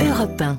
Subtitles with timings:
[0.00, 0.58] Europe 1.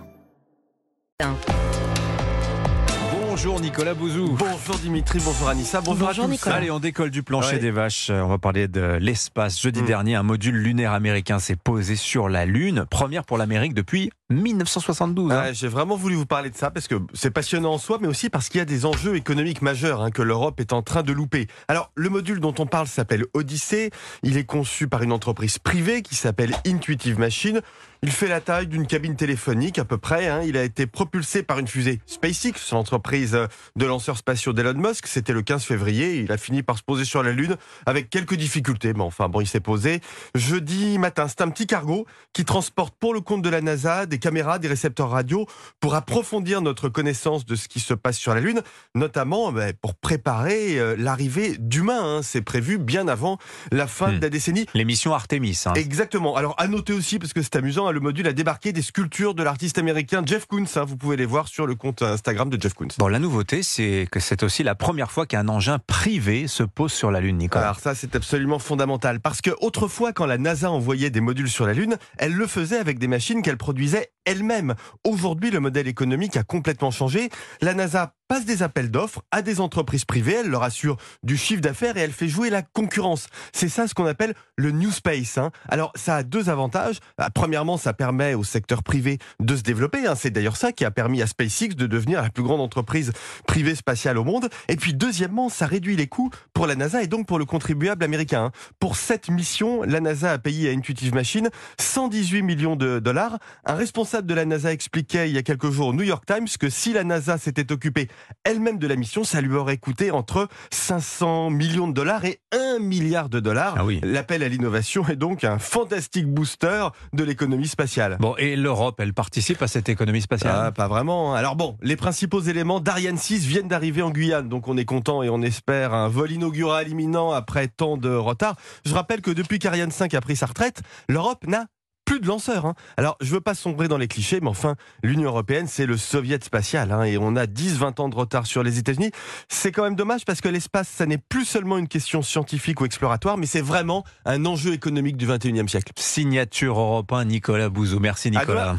[3.30, 4.36] Bonjour Nicolas Bouzou.
[4.38, 6.32] Bonjour Dimitri, bonjour Anissa, bonjour, Bonjour à tous.
[6.34, 6.56] Nicolas.
[6.58, 7.60] Allez, on décolle du plancher Ouais.
[7.60, 8.10] des vaches.
[8.10, 9.62] Euh, On va parler de l'espace.
[9.62, 9.86] Jeudi Mm.
[9.86, 12.86] dernier, un module lunaire américain s'est posé sur la Lune.
[12.90, 15.32] Première pour l'Amérique depuis 1972.
[15.32, 15.42] hein.
[15.44, 18.08] Ouais, J'ai vraiment voulu vous parler de ça parce que c'est passionnant en soi, mais
[18.10, 21.02] aussi parce qu'il y a des enjeux économiques majeurs hein, que l'Europe est en train
[21.04, 21.48] de louper.
[21.70, 23.90] Alors, le module dont on parle s'appelle Odyssey.
[24.22, 27.62] Il est conçu par une entreprise privée qui s'appelle Intuitive Machine.
[28.02, 30.28] Il fait la taille d'une cabine téléphonique à peu près.
[30.30, 30.42] hein.
[30.46, 33.38] Il a été propulsé par une fusée SpaceX, l'entreprise
[33.76, 35.06] de lanceurs spatiaux d'Elon Musk.
[35.06, 36.20] C'était le 15 février.
[36.22, 39.42] Il a fini par se poser sur la Lune avec quelques difficultés, mais enfin bon,
[39.42, 40.00] il s'est posé.
[40.34, 44.18] Jeudi matin, c'est un petit cargo qui transporte pour le compte de la NASA des
[44.18, 45.46] caméras, des récepteurs radio
[45.82, 48.62] pour approfondir notre connaissance de ce qui se passe sur la Lune,
[48.96, 52.18] notamment ben, pour préparer euh, l'arrivée d'humains.
[52.20, 52.22] hein.
[52.24, 53.40] C'est prévu bien avant
[53.74, 54.18] la fin Hmm.
[54.20, 54.66] de la décennie.
[54.74, 55.64] L'émission Artemis.
[55.66, 55.74] hein.
[55.74, 56.38] Exactement.
[56.38, 59.44] Alors à noter aussi, parce que c'est amusant, le module a débarqué des sculptures de
[59.44, 60.66] l'artiste américain Jeff Koons.
[60.76, 60.84] hein.
[60.86, 62.88] Vous pouvez les voir sur le compte Instagram de Jeff Koons.
[62.98, 66.92] Bon, la nouveauté, c'est que c'est aussi la première fois qu'un engin privé se pose
[66.94, 67.66] sur la Lune, Nicolas.
[67.66, 71.66] Alors ça, c'est absolument fondamental parce que autrefois, quand la NASA envoyait des modules sur
[71.66, 74.76] la Lune, elle le faisait avec des machines qu'elle produisait elle-même.
[75.06, 77.30] Aujourd'hui, le modèle économique a complètement changé.
[77.62, 81.62] La NASA passe des appels d'offres à des entreprises privées, elle leur assure du chiffre
[81.62, 83.26] d'affaires et elle fait jouer la concurrence.
[83.54, 85.40] C'est ça ce qu'on appelle le New Space.
[85.40, 85.50] hein.
[85.68, 87.00] Alors ça a deux avantages.
[87.18, 90.06] Ah, Premièrement, ça permet au secteur privé de se développer.
[90.06, 90.14] hein.
[90.16, 93.12] C'est d'ailleurs ça qui a permis à SpaceX de devenir la plus grande entreprise
[93.48, 94.48] privée spatiale au monde.
[94.68, 98.04] Et puis deuxièmement, ça réduit les coûts pour la NASA et donc pour le contribuable
[98.04, 98.46] américain.
[98.46, 98.52] hein.
[98.80, 103.40] Pour cette mission, la NASA a payé à Intuitive Machines 118 millions de dollars.
[103.66, 106.48] Un responsable de la NASA expliquait il y a quelques jours au New York Times
[106.60, 108.08] que si la NASA s'était occupée
[108.44, 112.80] elle-même de la mission, ça lui aurait coûté entre 500 millions de dollars et 1
[112.80, 113.76] milliard de dollars.
[113.78, 114.00] Ah oui.
[114.04, 118.18] L'appel à l'innovation est donc un fantastique booster de l'économie spatiale.
[118.20, 120.56] Bon, et l'Europe, elle participe à cette économie spatiale?
[120.56, 121.34] Ah, pas vraiment.
[121.34, 125.24] Alors bon, les principaux éléments d'Ariane 6 viennent d'arriver en Guyane, donc on est content
[125.24, 128.56] et on espère un vol inaugural imminent après tant de retard.
[128.86, 131.66] Je rappelle que depuis qu'Ariane 5 a pris sa retraite, l'Europe n'a
[132.10, 132.66] plus de lanceurs.
[132.66, 132.74] hein.
[132.98, 136.44] Alors, je veux pas sombrer dans les clichés, mais enfin, l'Union européenne, c'est le soviet
[136.44, 139.12] spatial, hein, et on a 10-20 ans de retard sur les États-Unis.
[139.48, 142.86] C'est quand même dommage parce que l'espace, ça n'est plus seulement une question scientifique ou
[142.86, 145.92] exploratoire, mais c'est vraiment un enjeu économique du 21e siècle.
[145.98, 148.00] Signature Europe 1, Nicolas Bouzou.
[148.00, 148.76] Merci Nicolas.